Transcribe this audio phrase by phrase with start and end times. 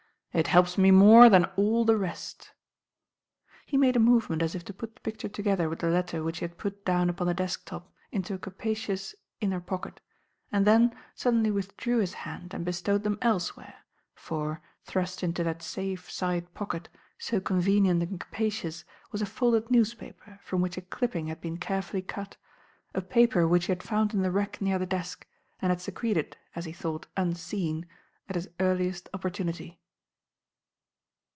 [0.33, 2.53] "It helps me more than all the rest."
[3.65, 6.39] He made a movement as if to put the picture together with the letter which
[6.39, 9.99] he had put down upon the desk top, into a capacious inner pocket,
[10.49, 13.75] and then suddenly withdrew his hand and bestowed them elsewhere,
[14.15, 16.87] for, thrust into that safe side pocket,
[17.17, 22.01] so convenient and capacious, was a folded newspaper, from which a "clipping" had been carefully
[22.01, 22.37] cut,
[22.93, 25.27] a paper which he had found in the rack near the desk,
[25.61, 27.85] and had secreted, as he thought, unseen,
[28.29, 29.77] at his earliest opportunity.